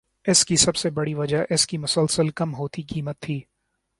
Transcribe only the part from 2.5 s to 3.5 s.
ہوتی قیمت تھی